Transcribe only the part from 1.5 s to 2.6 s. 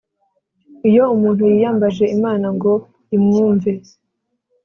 yiyambaje imana